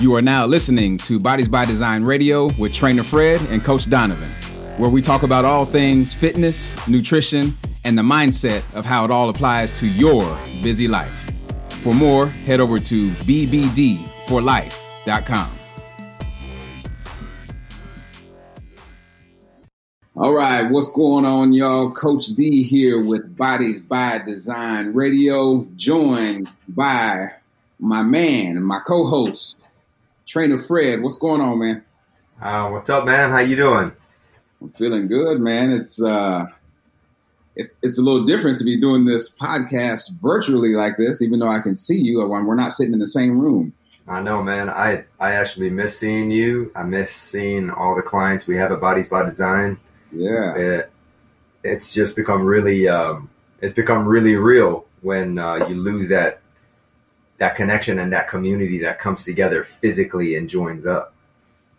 [0.00, 4.28] You are now listening to Bodies by Design Radio with Trainer Fred and Coach Donovan,
[4.76, 9.28] where we talk about all things fitness, nutrition, and the mindset of how it all
[9.28, 11.30] applies to your busy life.
[11.68, 15.54] For more, head over to bbdforlife.com.
[20.16, 21.92] All right, what's going on, y'all?
[21.92, 27.26] Coach D here with Bodies by Design Radio, joined by
[27.78, 29.58] my man my co-host,
[30.34, 31.00] Trainer Fred.
[31.00, 31.84] What's going on, man?
[32.42, 33.30] Uh, what's up, man?
[33.30, 33.92] How you doing?
[34.60, 35.70] I'm feeling good, man.
[35.70, 36.46] It's uh,
[37.54, 41.52] it's it's a little different to be doing this podcast virtually like this, even though
[41.52, 42.26] I can see you.
[42.26, 43.74] We're not sitting in the same room.
[44.08, 44.68] I know, man.
[44.68, 46.72] I I actually miss seeing you.
[46.74, 49.78] I miss seeing all the clients we have at Bodies by Design.
[50.10, 50.92] Yeah, it,
[51.62, 53.30] it's just become really um,
[53.60, 56.40] it's become really real when uh, you lose that
[57.38, 61.14] that connection and that community that comes together physically and joins up.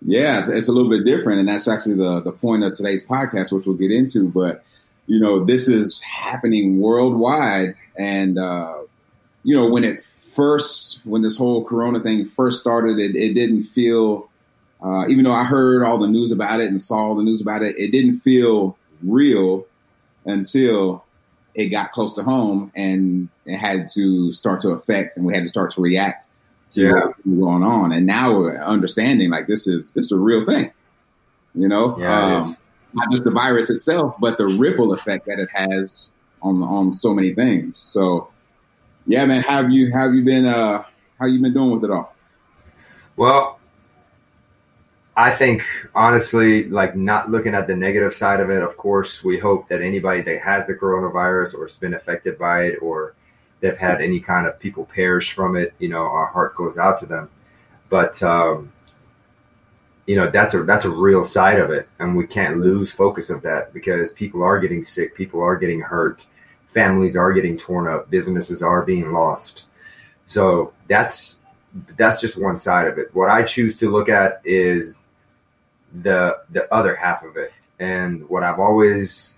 [0.01, 3.03] Yeah, it's, it's, a little bit different, and that's actually the the point of today's
[3.03, 4.27] podcast, which we'll get into.
[4.27, 4.63] But
[5.07, 8.75] you know, this is happening worldwide, and uh,
[9.43, 13.63] you know, when it first, when this whole Corona thing first started, it, it didn't
[13.63, 14.29] feel.
[14.83, 17.41] Uh, even though I heard all the news about it and saw all the news
[17.41, 19.65] about it, it didn't feel real
[20.25, 21.04] until
[21.55, 25.43] it got close to home and it had to start to affect and we had
[25.43, 26.29] to start to react
[26.71, 26.93] to yeah.
[26.93, 27.91] what was going on.
[27.91, 30.71] And now we're understanding like this is this is a real thing.
[31.53, 31.97] You know?
[31.97, 32.57] Yeah, um,
[32.93, 37.13] not just the virus itself, but the ripple effect that it has on on so
[37.13, 37.79] many things.
[37.79, 38.29] So
[39.07, 40.83] yeah, man, how have you how have you been uh
[41.19, 42.13] how you been doing with it all?
[43.15, 43.59] Well,
[45.17, 45.63] I think
[45.93, 49.81] honestly, like not looking at the negative side of it, of course, we hope that
[49.81, 53.13] anybody that has the coronavirus or has been affected by it or
[53.61, 56.99] they've had any kind of people perish from it, you know, our heart goes out
[56.99, 57.29] to them.
[57.89, 58.73] But um,
[60.05, 61.87] you know, that's a that's a real side of it.
[61.99, 65.79] And we can't lose focus of that because people are getting sick, people are getting
[65.79, 66.25] hurt,
[66.73, 69.63] families are getting torn up, businesses are being lost.
[70.25, 71.37] So that's
[71.97, 73.15] that's just one side of it.
[73.15, 74.97] What I choose to look at is
[76.01, 77.53] the the other half of it.
[77.79, 79.33] And what I've always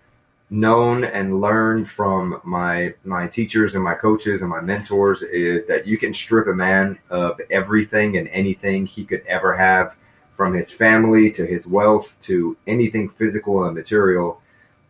[0.50, 5.86] known and learned from my my teachers and my coaches and my mentors is that
[5.86, 9.96] you can strip a man of everything and anything he could ever have
[10.38, 14.42] from his family to his wealth to anything physical and material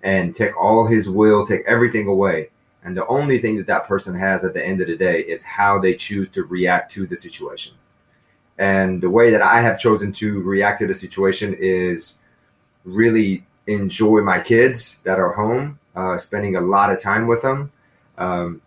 [0.03, 2.49] and take all his will take everything away
[2.83, 5.41] and the only thing that that person has at the end of the day is
[5.41, 7.73] how they choose to react to the situation
[8.57, 12.15] and the way that I have chosen to react to the situation is
[12.85, 17.71] really enjoy my kids that are home, uh, spending a lot of time with them,
[18.17, 18.61] um,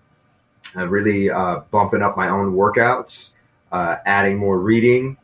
[0.74, 3.30] really uh, bumping up my own workouts,
[3.72, 5.16] uh, adding more reading,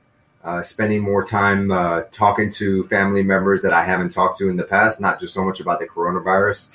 [0.44, 4.56] uh, spending more time uh, talking to family members that I haven't talked to in
[4.56, 6.66] the past, not just so much about the coronavirus,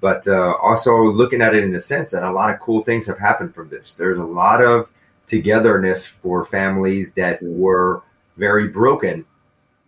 [0.00, 3.06] but uh, also looking at it in the sense that a lot of cool things
[3.06, 3.94] have happened from this.
[3.94, 4.88] There's a lot of
[5.28, 8.02] togetherness for families that were
[8.36, 9.24] very broken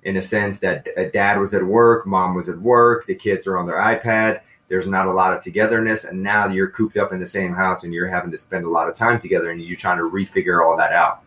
[0.03, 3.47] in a sense that a dad was at work, mom was at work, the kids
[3.47, 4.41] are on their iPad.
[4.69, 7.83] There's not a lot of togetherness, and now you're cooped up in the same house
[7.83, 10.65] and you're having to spend a lot of time together, and you're trying to refigure
[10.65, 11.25] all that out.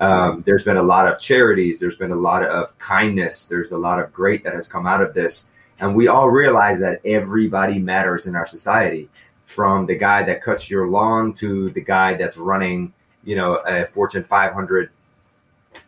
[0.00, 3.78] Um, there's been a lot of charities, there's been a lot of kindness, there's a
[3.78, 5.46] lot of great that has come out of this,
[5.80, 9.08] and we all realize that everybody matters in our society,
[9.44, 12.92] from the guy that cuts your lawn to the guy that's running
[13.24, 14.90] you know a Fortune 500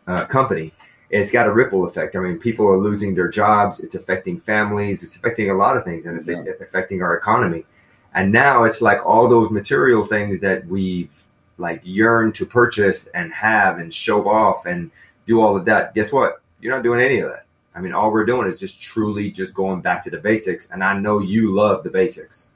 [0.07, 0.71] uh, company.
[1.09, 2.15] It's got a ripple effect.
[2.15, 3.81] I mean, people are losing their jobs.
[3.81, 5.03] It's affecting families.
[5.03, 6.43] It's affecting a lot of things, and it's yeah.
[6.61, 7.65] affecting our economy.
[8.13, 11.09] And now it's like all those material things that we've
[11.57, 14.91] like yearned to purchase and have and show off and
[15.27, 15.93] do all of that.
[15.93, 16.41] Guess what?
[16.59, 17.45] You're not doing any of that.
[17.73, 20.69] I mean, all we're doing is just truly just going back to the basics.
[20.71, 22.49] And I know you love the basics.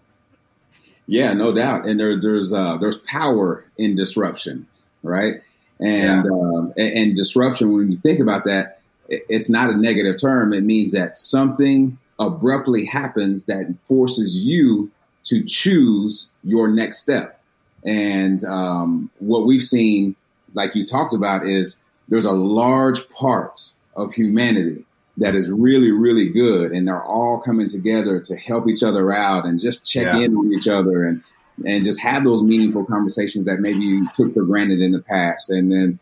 [1.08, 1.86] Yeah, no doubt.
[1.86, 4.68] And there, there's uh, there's power in disruption
[5.06, 5.42] right?
[5.80, 6.32] And, yeah.
[6.32, 7.72] um, and, and disruption.
[7.72, 10.52] When you think about that, it's not a negative term.
[10.52, 14.92] It means that something abruptly happens that forces you
[15.26, 17.42] to choose your next step.
[17.84, 20.16] And um, what we've seen,
[20.54, 21.78] like you talked about, is
[22.08, 23.60] there's a large part
[23.96, 24.85] of humanity
[25.18, 29.46] that is really, really good, and they're all coming together to help each other out
[29.46, 30.20] and just check yeah.
[30.20, 31.24] in on each other and
[31.66, 35.50] and just have those meaningful conversations that maybe you took for granted in the past.
[35.50, 36.00] And then,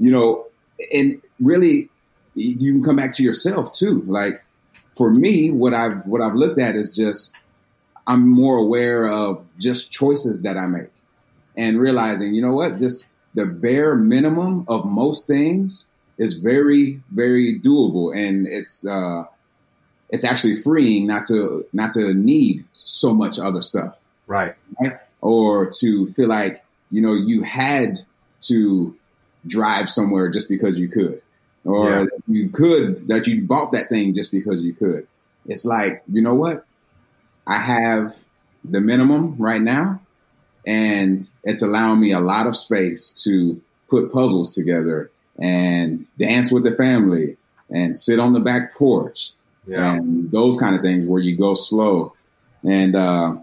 [0.00, 0.46] you know,
[0.92, 1.88] and really
[2.34, 4.02] you can come back to yourself too.
[4.06, 4.44] Like
[4.96, 7.34] for me, what I've what I've looked at is just
[8.06, 10.90] I'm more aware of just choices that I make
[11.56, 17.58] and realizing, you know what, just the bare minimum of most things is very very
[17.58, 19.24] doable, and it's uh,
[20.08, 24.54] it's actually freeing not to not to need so much other stuff, right?
[24.80, 27.98] Right, or to feel like you know you had
[28.42, 28.96] to
[29.46, 31.22] drive somewhere just because you could,
[31.64, 32.06] or yeah.
[32.26, 35.06] you could that you bought that thing just because you could.
[35.46, 36.64] It's like you know what,
[37.46, 38.18] I have
[38.64, 40.00] the minimum right now,
[40.66, 46.64] and it's allowing me a lot of space to put puzzles together and dance with
[46.64, 47.36] the family
[47.70, 49.32] and sit on the back porch
[49.66, 49.94] yeah.
[49.94, 52.14] and those kind of things where you go slow.
[52.62, 53.36] And uh,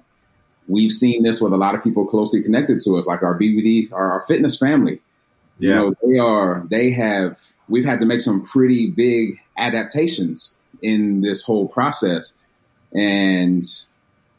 [0.68, 3.92] we've seen this with a lot of people closely connected to us, like our BBD,
[3.92, 5.01] our, our fitness family.
[5.60, 5.69] Yeah.
[5.69, 11.22] You know, they are, they have, we've had to make some pretty big adaptations in
[11.22, 12.38] this whole process.
[12.94, 13.62] And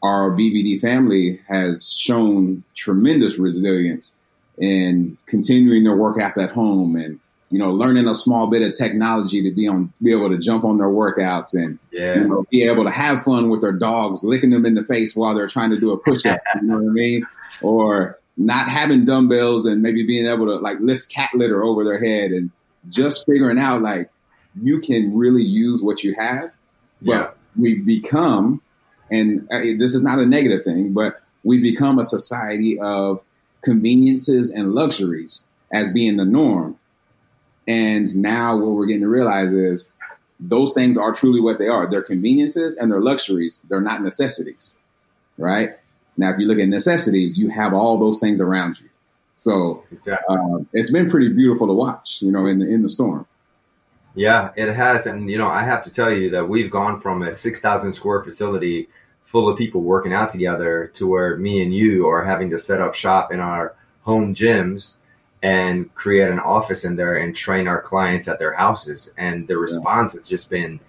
[0.03, 4.19] our BBD family has shown tremendous resilience
[4.57, 7.19] in continuing their workouts at home and
[7.55, 10.63] you know learning a small bit of technology to be on be able to jump
[10.63, 12.15] on their workouts and yeah.
[12.15, 15.15] you know, be able to have fun with their dogs licking them in the face
[15.15, 17.25] while they're trying to do a push-up you know what i mean
[17.61, 21.99] or not having dumbbells and maybe being able to like lift cat litter over their
[21.99, 22.51] head and
[22.89, 24.09] just figuring out like
[24.61, 26.53] you can really use what you have
[27.01, 27.29] but yeah.
[27.55, 28.61] we become
[29.11, 33.23] and uh, this is not a negative thing, but we become a society of
[33.61, 36.77] conveniences and luxuries as being the norm.
[37.67, 39.89] And now what we're getting to realize is
[40.39, 41.89] those things are truly what they are.
[41.89, 43.61] They're conveniences and they're luxuries.
[43.69, 44.77] They're not necessities,
[45.37, 45.71] right?
[46.17, 48.89] Now, if you look at necessities, you have all those things around you.
[49.35, 50.35] So exactly.
[50.37, 53.25] uh, it's been pretty beautiful to watch, you know, in the, in the storm.
[54.13, 55.05] Yeah, it has.
[55.05, 58.23] And, you know, I have to tell you that we've gone from a 6,000 square
[58.23, 58.87] facility
[59.25, 62.79] full of people working out together to where me and you are having to set
[62.79, 64.93] up shop in our home gyms
[65.45, 69.11] and create an office in there and train our clients at their houses.
[69.15, 70.19] And the response yeah.
[70.19, 70.79] has just been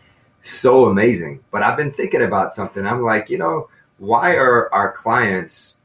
[0.41, 1.41] so amazing.
[1.51, 2.87] But I've been thinking about something.
[2.87, 3.69] I'm like, you know,
[3.99, 5.77] why are our clients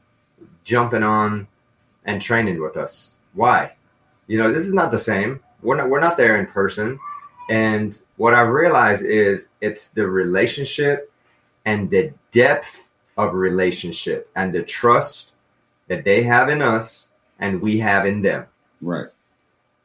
[0.64, 1.46] jumping on
[2.06, 3.12] and training with us?
[3.34, 3.72] Why?
[4.26, 5.40] You know, this is not the same.
[5.60, 6.98] We're not, we're not there in person.
[7.50, 11.12] And what I realize is it's the relationship
[11.66, 12.88] and the depth
[13.18, 15.32] of relationship and the trust
[15.88, 18.46] that they have in us and we have in them.
[18.82, 19.06] Right.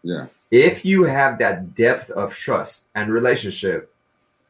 [0.04, 0.28] Yeah.
[0.52, 3.94] If you have that depth of trust and relationship,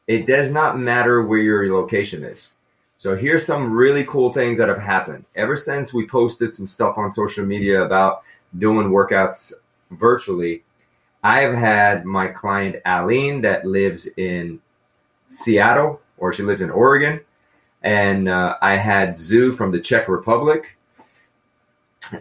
[0.08, 2.52] it does not matter where your location is.
[2.98, 5.26] So here's some really cool things that have happened.
[5.36, 8.24] Ever since we posted some stuff on social media about
[8.58, 9.54] doing workouts
[9.92, 10.64] virtually,
[11.24, 14.60] I have had my client Aline that lives in
[15.30, 17.20] Seattle or she lives in Oregon.
[17.84, 20.76] And uh, I had Zoo from the Czech Republic.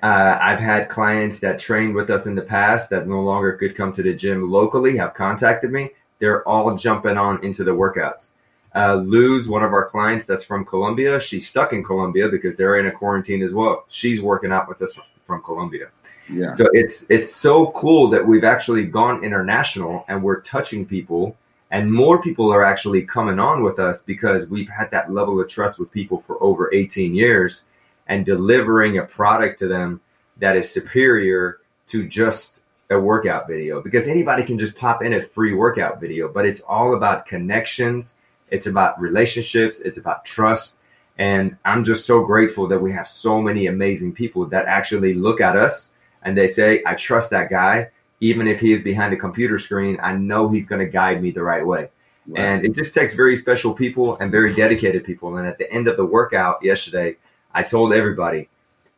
[0.02, 3.76] Uh, I've had clients that trained with us in the past that no longer could
[3.76, 5.90] come to the gym locally have contacted me.
[6.18, 8.30] They're all jumping on into the workouts.
[8.74, 12.78] Uh, Luz, one of our clients that's from Colombia, she's stuck in Colombia because they're
[12.78, 13.86] in a quarantine as well.
[13.88, 14.92] She's working out with us
[15.26, 15.88] from Colombia.
[16.28, 16.52] Yeah.
[16.52, 21.36] So it's it's so cool that we've actually gone international and we're touching people
[21.70, 25.48] and more people are actually coming on with us because we've had that level of
[25.48, 27.64] trust with people for over 18 years
[28.06, 30.00] and delivering a product to them
[30.38, 31.58] that is superior
[31.88, 32.60] to just
[32.90, 36.60] a workout video because anybody can just pop in a free workout video but it's
[36.60, 38.14] all about connections
[38.50, 40.76] it's about relationships it's about trust
[41.18, 45.40] and i'm just so grateful that we have so many amazing people that actually look
[45.40, 45.90] at us
[46.22, 49.98] and they say i trust that guy even if he is behind a computer screen,
[50.02, 51.88] I know he's going to guide me the right way.
[52.26, 52.42] Right.
[52.42, 55.36] And it just takes very special people and very dedicated people.
[55.36, 57.16] And at the end of the workout yesterday,
[57.56, 58.48] I told everybody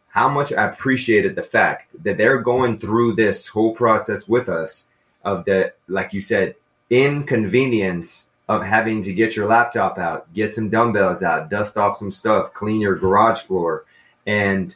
[0.09, 4.87] how much I appreciated the fact that they're going through this whole process with us
[5.25, 6.57] of the, like you said,
[6.91, 12.11] inconvenience of having to get your laptop out, get some dumbbells out, dust off some
[12.11, 13.85] stuff, clean your garage floor,
[14.27, 14.75] and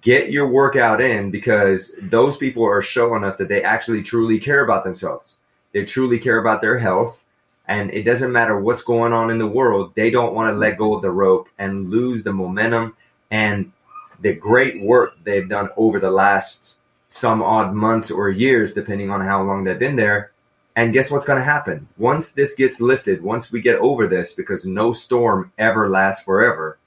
[0.00, 4.62] get your workout in because those people are showing us that they actually truly care
[4.62, 5.34] about themselves.
[5.72, 7.24] They truly care about their health.
[7.66, 10.78] And it doesn't matter what's going on in the world, they don't want to let
[10.78, 12.94] go of the rope and lose the momentum
[13.30, 13.72] and
[14.20, 19.20] the great work they've done over the last some odd months or years, depending on
[19.20, 20.30] how long they've been there.
[20.76, 21.88] And guess what's going to happen?
[21.96, 26.78] Once this gets lifted, once we get over this, because no storm ever lasts forever,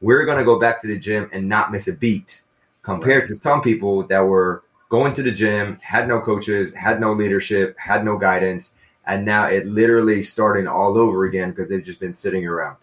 [0.00, 2.40] we're going to go back to the gym and not miss a beat
[2.82, 7.12] compared to some people that were going to the gym, had no coaches, had no
[7.12, 8.74] leadership, had no guidance,
[9.06, 12.76] and now it literally starting all over again because they've just been sitting around.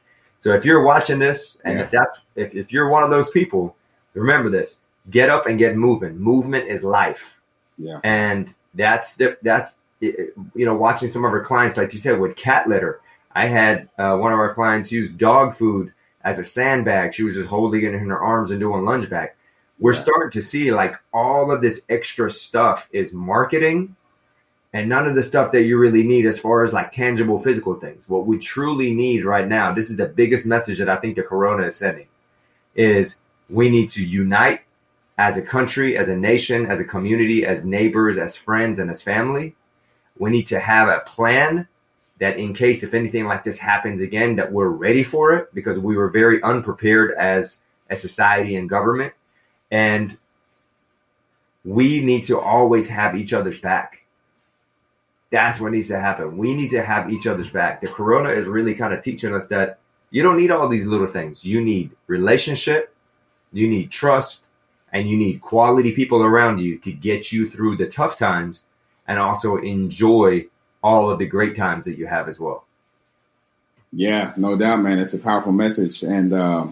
[0.43, 1.85] So if you're watching this and yeah.
[1.85, 3.77] if that's if, if you're one of those people,
[4.13, 4.81] remember this.
[5.09, 6.17] Get up and get moving.
[6.17, 7.39] Movement is life.
[7.77, 8.01] Yeah.
[8.03, 10.33] And that's the that's you
[10.65, 12.99] know, watching some of our clients, like you said, with cat litter.
[13.33, 15.93] I had uh, one of our clients use dog food
[16.25, 17.13] as a sandbag.
[17.13, 19.29] She was just holding it in her arms and doing lunge bag.
[19.79, 20.01] We're yeah.
[20.01, 23.95] starting to see like all of this extra stuff is marketing
[24.73, 27.75] and none of the stuff that you really need as far as like tangible physical
[27.75, 28.09] things.
[28.09, 31.23] What we truly need right now, this is the biggest message that I think the
[31.23, 32.07] corona is sending,
[32.75, 34.61] is we need to unite
[35.17, 39.03] as a country, as a nation, as a community, as neighbors, as friends, and as
[39.03, 39.55] family.
[40.17, 41.67] We need to have a plan
[42.19, 45.77] that in case if anything like this happens again, that we're ready for it because
[45.77, 49.13] we were very unprepared as a society and government.
[49.69, 50.17] And
[51.63, 54.02] we need to always have each other's back.
[55.33, 56.37] That's what needs to happen.
[56.37, 57.81] We need to have each other's back.
[57.81, 59.79] The corona is really kind of teaching us that
[60.11, 61.43] you don't need all these little things.
[61.43, 62.95] You need relationship,
[63.51, 64.45] you need trust,
[64.91, 68.61] and you need quality people around you to get you through the tough times
[69.07, 70.45] and also enjoy
[70.83, 72.63] all of the great times that you have as well.
[73.91, 74.99] Yeah, no doubt, man.
[74.99, 76.67] It's a powerful message, and uh,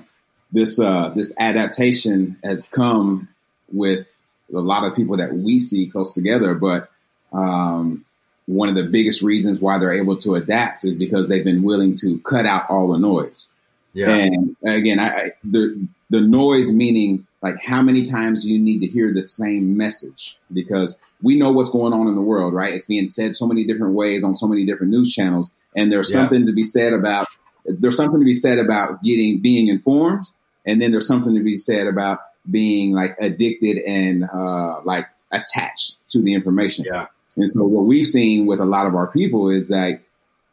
[0.52, 3.28] this uh, this adaptation has come
[3.74, 4.16] with
[4.54, 6.54] a lot of people that we see close together.
[6.54, 6.92] But
[7.34, 8.06] um,
[8.52, 11.96] one of the biggest reasons why they're able to adapt is because they've been willing
[11.96, 13.50] to cut out all the noise.
[13.94, 14.10] Yeah.
[14.10, 18.80] And again, I, I the the noise meaning like how many times do you need
[18.80, 22.74] to hear the same message because we know what's going on in the world, right?
[22.74, 26.12] It's being said so many different ways on so many different news channels, and there's
[26.12, 26.20] yeah.
[26.20, 27.28] something to be said about
[27.66, 30.26] there's something to be said about getting being informed,
[30.66, 35.98] and then there's something to be said about being like addicted and uh, like attached
[36.10, 36.86] to the information.
[36.86, 37.08] Yeah.
[37.36, 40.02] And so what we've seen with a lot of our people is that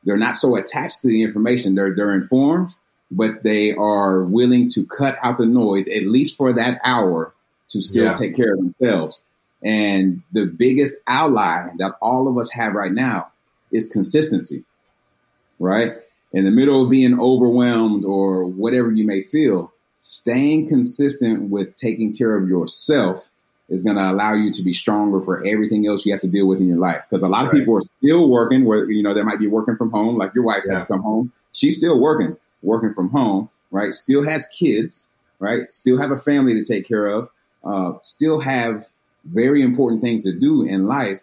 [0.05, 1.75] they're not so attached to the information.
[1.75, 2.71] They're they're informed,
[3.11, 7.35] but they are willing to cut out the noise at least for that hour
[7.69, 8.15] to still yeah.
[8.15, 9.25] take care of themselves.
[9.63, 13.33] And the biggest ally that all of us have right now
[13.73, 14.65] is consistency,
[15.59, 15.95] right?
[16.33, 22.17] In the middle of being overwhelmed or whatever you may feel, staying consistent with taking
[22.17, 23.31] care of yourself
[23.69, 26.47] is going to allow you to be stronger for everything else you have to deal
[26.47, 27.03] with in your life.
[27.09, 29.77] Because a lot of people are still working where, you know, they might be working
[29.77, 30.79] from home, like your wife's yeah.
[30.79, 31.33] had to come home.
[31.53, 33.93] She's still working, working from home, right?
[33.93, 35.07] Still has kids,
[35.39, 35.71] right?
[35.71, 37.29] Still have a family to take care of,
[37.65, 38.89] uh, still have
[39.25, 41.21] very important things to do in life.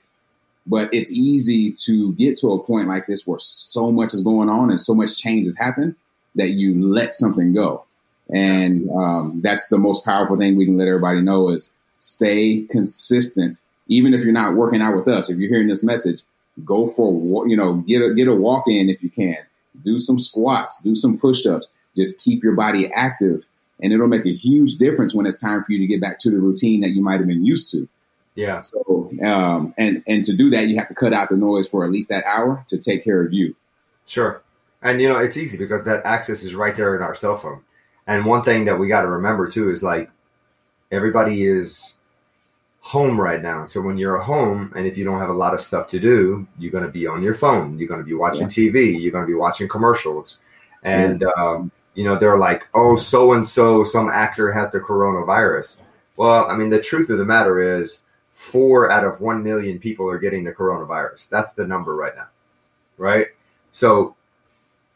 [0.67, 4.49] But it's easy to get to a point like this where so much is going
[4.49, 5.95] on and so much change has happened
[6.35, 7.85] that you let something go.
[8.33, 13.57] And um, that's the most powerful thing we can let everybody know is stay consistent.
[13.87, 16.21] Even if you're not working out with us, if you're hearing this message,
[16.63, 19.37] go for you know get a get a walk in if you can.
[19.83, 21.67] Do some squats, do some push ups.
[21.95, 23.45] Just keep your body active
[23.81, 26.29] and it'll make a huge difference when it's time for you to get back to
[26.29, 27.87] the routine that you might have been used to.
[28.35, 28.61] Yeah.
[28.61, 31.85] So, um, and and to do that, you have to cut out the noise for
[31.85, 33.55] at least that hour to take care of you.
[34.07, 34.41] Sure.
[34.81, 37.61] And you know, it's easy because that access is right there in our cell phone.
[38.07, 40.09] And one thing that we got to remember too is like
[40.91, 41.95] everybody is
[42.81, 43.65] home right now.
[43.65, 45.99] So when you're at home and if you don't have a lot of stuff to
[45.99, 47.79] do, you're going to be on your phone.
[47.79, 48.71] You're going to be watching yeah.
[48.71, 49.01] TV.
[49.01, 50.37] You're going to be watching commercials.
[50.83, 55.81] And um, you know, they're like, oh, so and so, some actor has the coronavirus.
[56.17, 58.01] Well, I mean, the truth of the matter is,
[58.31, 61.29] four out of one million people are getting the coronavirus.
[61.29, 62.27] That's the number right now,
[62.97, 63.27] right?
[63.71, 64.15] So,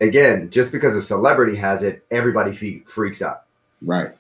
[0.02, 3.44] again, just because a celebrity has it, everybody freaks out.
[3.82, 4.12] Right.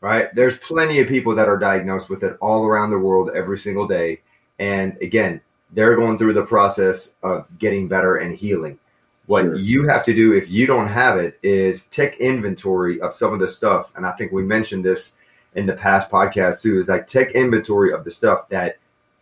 [0.00, 0.32] Right.
[0.34, 3.86] There's plenty of people that are diagnosed with it all around the world every single
[3.88, 4.20] day.
[4.58, 5.40] And again,
[5.72, 8.78] they're going through the process of getting better and healing.
[9.26, 9.56] What sure.
[9.56, 13.40] you have to do if you don't have it is take inventory of some of
[13.40, 13.92] the stuff.
[13.96, 15.14] And I think we mentioned this
[15.54, 18.78] in the past podcast too, is like take inventory of the stuff that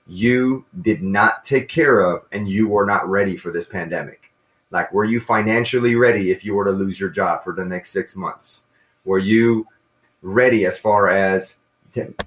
[0.06, 4.20] you did not take care of and you were not ready for this pandemic.
[4.70, 7.90] Like, were you financially ready if you were to lose your job for the next
[7.90, 8.64] six months?
[9.04, 9.66] Were you
[10.24, 11.58] ready as far as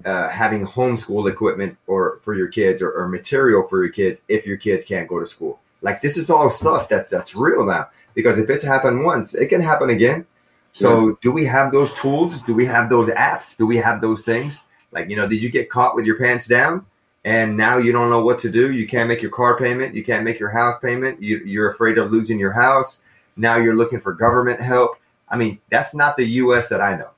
[0.05, 4.45] uh, having homeschool equipment or for your kids or, or material for your kids if
[4.45, 5.59] your kids can't go to school?
[5.81, 7.89] Like this is all stuff that's that's real now.
[8.13, 10.25] Because if it's happened once, it can happen again.
[10.73, 11.15] So yeah.
[11.21, 12.41] do we have those tools?
[12.43, 13.57] Do we have those apps?
[13.57, 14.63] Do we have those things?
[14.91, 16.85] Like, you know, did you get caught with your pants down
[17.25, 18.71] and now you don't know what to do?
[18.71, 19.95] You can't make your car payment.
[19.95, 21.21] You can't make your house payment.
[21.21, 23.01] You, you're afraid of losing your house.
[23.35, 24.97] Now you're looking for government help.
[25.29, 26.69] I mean, that's not the U.S.
[26.69, 27.09] that I know.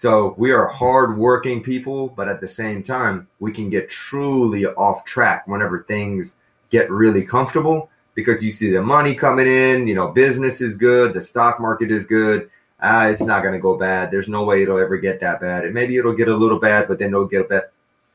[0.00, 5.04] So we are hardworking people, but at the same time, we can get truly off
[5.04, 6.36] track whenever things
[6.70, 11.12] get really comfortable because you see the money coming in, you know, business is good,
[11.12, 12.48] the stock market is good.
[12.80, 14.10] Ah, it's not going to go bad.
[14.10, 15.66] There's no way it'll ever get that bad.
[15.66, 17.64] And maybe it'll get a little bad, but then it'll get bad.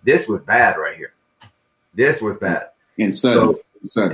[0.03, 1.13] This was bad right here.
[1.93, 2.69] This was bad.
[2.97, 3.59] And so,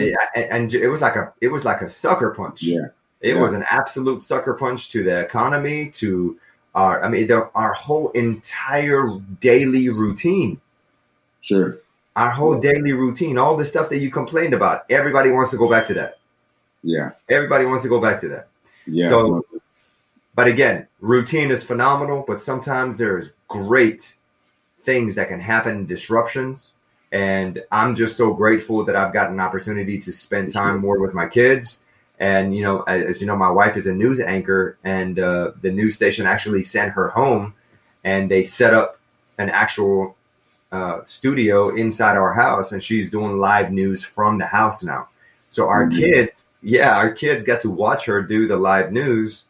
[0.01, 2.63] It, and it was like a it was like a sucker punch.
[2.63, 2.87] Yeah,
[3.21, 3.41] it yeah.
[3.41, 6.37] was an absolute sucker punch to the economy, to
[6.73, 9.09] our I mean the, our whole entire
[9.39, 10.59] daily routine.
[11.41, 11.77] Sure.
[12.15, 15.69] Our whole daily routine, all the stuff that you complained about, everybody wants to go
[15.69, 16.19] back to that.
[16.83, 17.11] Yeah.
[17.29, 18.47] Everybody wants to go back to that.
[18.85, 19.09] Yeah.
[19.09, 19.45] So,
[20.35, 24.13] but again, routine is phenomenal, but sometimes there's great
[24.81, 26.73] things that can happen, disruptions.
[27.11, 31.13] And I'm just so grateful that I've got an opportunity to spend time more with
[31.13, 31.81] my kids.
[32.21, 35.71] And, you know, as you know, my wife is a news anchor, and uh, the
[35.71, 37.55] news station actually sent her home
[38.03, 38.99] and they set up
[39.39, 40.15] an actual
[40.71, 45.09] uh, studio inside our house, and she's doing live news from the house now.
[45.49, 45.99] So our mm-hmm.
[45.99, 49.45] kids, yeah, our kids got to watch her do the live news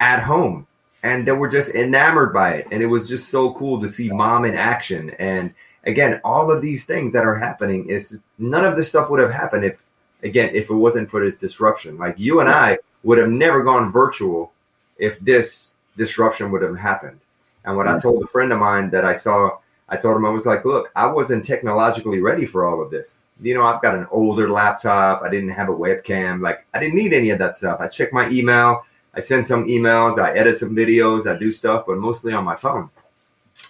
[0.00, 0.66] at home
[1.04, 4.10] and they were just enamored by it and it was just so cool to see
[4.10, 8.74] mom in action and again all of these things that are happening is none of
[8.74, 9.84] this stuff would have happened if
[10.22, 13.90] again if it wasn't for this disruption like you and i would have never gone
[13.90, 14.52] virtual
[14.98, 17.18] if this disruption would have happened.
[17.64, 20.30] And what i told a friend of mine that i saw i told him i
[20.30, 23.26] was like look i wasn't technologically ready for all of this.
[23.40, 25.22] You know i've got an older laptop.
[25.22, 26.40] I didn't have a webcam.
[26.40, 27.80] Like i didn't need any of that stuff.
[27.80, 28.84] I check my email.
[29.14, 32.56] I send some emails, I edit some videos, I do stuff, but mostly on my
[32.56, 32.88] phone.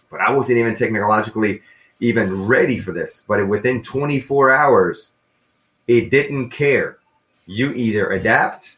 [0.08, 1.62] But I wasn't even technologically
[1.98, 3.24] even ready for this.
[3.26, 5.10] But within 24 hours,
[5.86, 6.98] it didn't care.
[7.46, 8.76] You either adapt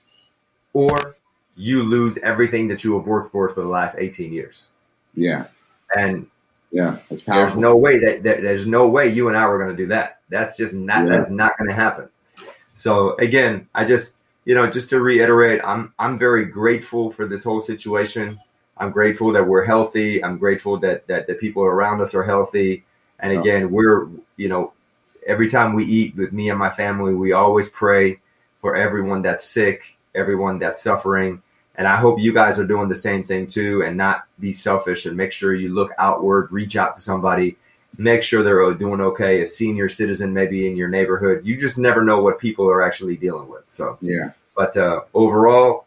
[0.72, 1.16] or
[1.56, 4.68] you lose everything that you have worked for for the last 18 years.
[5.14, 5.46] Yeah.
[5.94, 6.26] And
[6.72, 7.46] yeah, it's powerful.
[7.46, 9.86] There's no way that, that, there's no way you and I were going to do
[9.88, 10.18] that.
[10.28, 11.18] That's just not yeah.
[11.18, 12.08] that's not going to happen.
[12.74, 17.44] So again, I just you know, just to reiterate, I'm I'm very grateful for this
[17.44, 18.40] whole situation.
[18.76, 20.22] I'm grateful that we're healthy.
[20.22, 22.84] I'm grateful that that the people around us are healthy.
[23.20, 24.72] And again, we're you know,
[25.26, 28.18] every time we eat with me and my family, we always pray
[28.60, 29.82] for everyone that's sick,
[30.14, 31.42] everyone that's suffering.
[31.76, 35.06] And I hope you guys are doing the same thing too, and not be selfish
[35.06, 37.56] and make sure you look outward, reach out to somebody,
[37.98, 39.42] make sure they're doing okay.
[39.42, 43.16] A senior citizen, maybe in your neighborhood, you just never know what people are actually
[43.16, 43.64] dealing with.
[43.68, 45.86] So yeah, but uh, overall,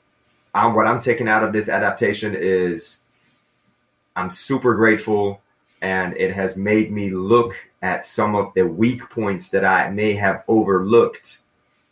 [0.53, 2.99] I'm, what I'm taking out of this adaptation is
[4.15, 5.41] I'm super grateful,
[5.81, 10.13] and it has made me look at some of the weak points that I may
[10.13, 11.39] have overlooked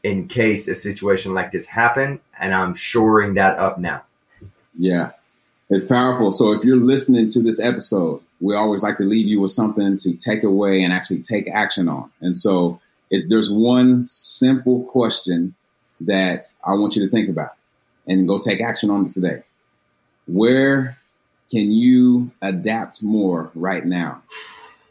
[0.03, 4.03] in case a situation like this happened, and I'm shoring that up now.
[4.77, 5.11] Yeah,
[5.69, 6.31] it's powerful.
[6.31, 9.97] So if you're listening to this episode, we always like to leave you with something
[9.97, 12.11] to take away and actually take action on.
[12.21, 15.55] And so if there's one simple question
[16.01, 17.53] that I want you to think about
[18.07, 19.43] and go take action on today.
[20.27, 20.97] Where
[21.51, 24.21] can you adapt more right now?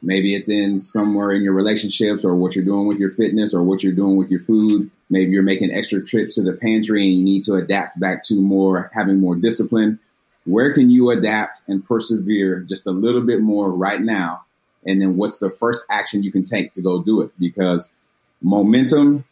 [0.02, 3.62] Maybe it's in somewhere in your relationships or what you're doing with your fitness or
[3.62, 4.90] what you're doing with your food.
[5.08, 8.34] Maybe you're making extra trips to the pantry and you need to adapt back to
[8.34, 9.98] more having more discipline.
[10.44, 14.44] Where can you adapt and persevere just a little bit more right now?
[14.84, 17.30] And then what's the first action you can take to go do it?
[17.38, 17.90] Because
[18.42, 19.24] momentum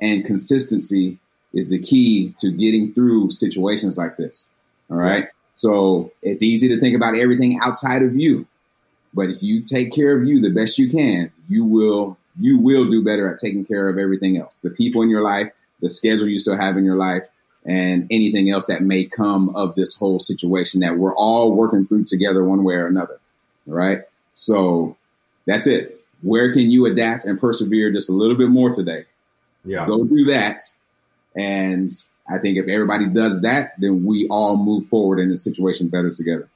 [0.00, 1.18] and consistency
[1.54, 4.48] is the key to getting through situations like this.
[4.90, 5.28] All right.
[5.60, 8.46] So it's easy to think about everything outside of you.
[9.12, 12.90] But if you take care of you the best you can, you will you will
[12.90, 14.56] do better at taking care of everything else.
[14.62, 17.28] The people in your life, the schedule you still have in your life,
[17.66, 22.04] and anything else that may come of this whole situation that we're all working through
[22.04, 23.20] together one way or another.
[23.68, 24.04] All right.
[24.32, 24.96] So
[25.44, 26.02] that's it.
[26.22, 29.04] Where can you adapt and persevere just a little bit more today?
[29.66, 29.84] Yeah.
[29.84, 30.62] Go do that.
[31.36, 31.90] And
[32.30, 36.10] I think if everybody does that, then we all move forward in the situation better
[36.10, 36.48] together.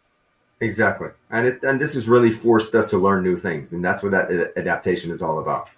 [0.61, 1.09] Exactly.
[1.31, 3.73] And it, and this has really forced us to learn new things.
[3.73, 5.69] And that's what that adaptation is all about.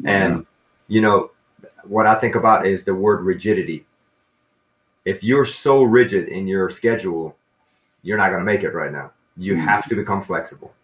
[0.00, 0.10] Yeah.
[0.10, 0.46] And,
[0.86, 1.30] you know,
[1.84, 3.86] what I think about is the word rigidity.
[5.04, 7.34] If you're so rigid in your schedule,
[8.02, 9.12] you're not going to make it right now.
[9.36, 9.62] You mm-hmm.
[9.62, 10.74] have to become flexible.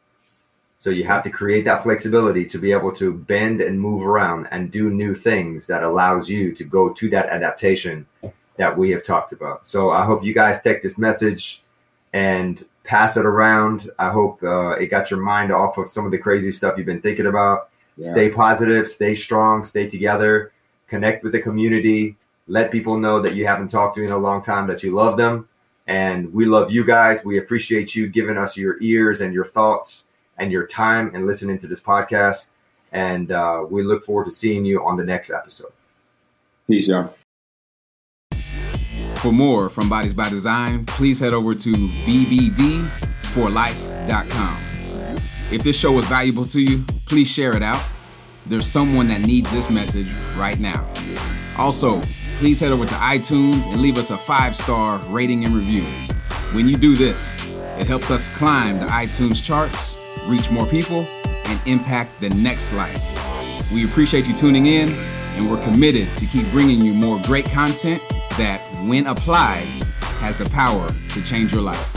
[0.79, 4.49] So you have to create that flexibility to be able to bend and move around
[4.51, 8.07] and do new things that allows you to go to that adaptation
[8.57, 9.67] that we have talked about.
[9.67, 11.63] So I hope you guys take this message
[12.13, 13.91] and pass it around.
[13.99, 16.87] I hope uh, it got your mind off of some of the crazy stuff you've
[16.87, 17.69] been thinking about.
[17.97, 18.13] Yeah.
[18.13, 20.53] Stay positive, stay strong, stay together,
[20.89, 24.43] connect with the community, let people know that you haven't talked to in a long
[24.43, 25.49] time that you love them.
[25.87, 27.25] And we love you guys.
[27.25, 30.05] We appreciate you giving us your ears and your thoughts
[30.39, 32.51] and your time and listening to this podcast.
[32.93, 35.73] And uh, we look forward to seeing you on the next episode.
[36.67, 37.15] Peace, y'all.
[39.25, 44.57] For more from Bodies by Design, please head over to bbd4life.com.
[45.51, 47.83] If this show was valuable to you, please share it out.
[48.45, 50.87] there's someone that needs this message right now.
[51.57, 52.03] Also,
[52.39, 55.85] please head over to iTunes and leave us a five star rating and review.
[56.53, 57.43] When you do this,
[57.81, 63.01] it helps us climb the iTunes charts, reach more people, and impact the next life.
[63.73, 68.03] We appreciate you tuning in, and we're committed to keep bringing you more great content
[68.37, 69.67] that, when applied,
[70.21, 71.94] has the power to change your life.